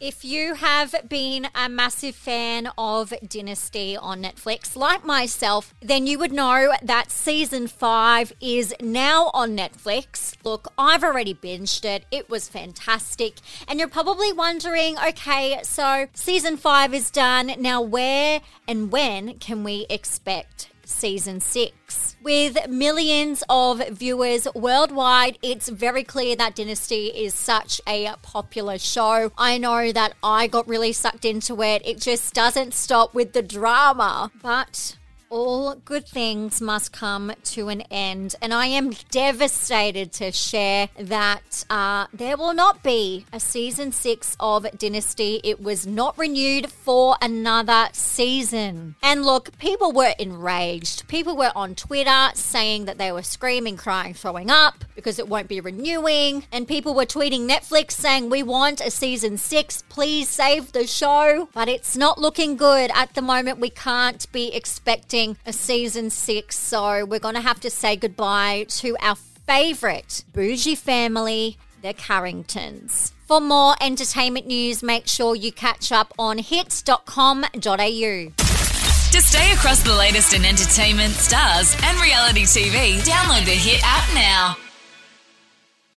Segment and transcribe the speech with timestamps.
[0.00, 6.18] If you have been a massive fan of Dynasty on Netflix, like myself, then you
[6.18, 10.34] would know that season five is now on Netflix.
[10.42, 13.36] Look, I've already binged it, it was fantastic.
[13.68, 17.52] And you're probably wondering okay, so season five is done.
[17.58, 22.03] Now, where and when can we expect season six.
[22.24, 29.30] With millions of viewers worldwide, it's very clear that Dynasty is such a popular show.
[29.36, 31.82] I know that I got really sucked into it.
[31.84, 34.30] It just doesn't stop with the drama.
[34.40, 34.96] But
[35.30, 38.34] all good things must come to an end.
[38.42, 44.36] And I am devastated to share that uh, there will not be a season six
[44.38, 45.40] of Dynasty.
[45.42, 48.96] It was not renewed for another season.
[49.02, 51.08] And look, people were enraged.
[51.08, 55.48] People were on Twitter saying that they were screaming, crying, throwing up because it won't
[55.48, 56.44] be renewing.
[56.52, 59.82] And people were tweeting Netflix saying, We want a season six.
[59.88, 61.48] Please save the show.
[61.52, 63.58] But it's not looking good at the moment.
[63.58, 68.66] We can't be expecting a season six, so we're going to have to say goodbye
[68.68, 73.12] to our favorite bougie family, the Carringtons.
[73.26, 77.46] For more entertainment news, make sure you catch up on hits.com.au.
[77.46, 84.12] To stay across the latest in entertainment, stars, and reality TV, download the Hit app
[84.14, 84.56] now.